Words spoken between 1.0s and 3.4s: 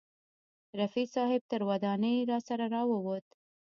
صاحب تر ودانۍ راسره راوووت.